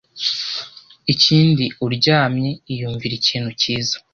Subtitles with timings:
[1.13, 3.95] Ikindi uryamye, iyumvire ikintu cyiza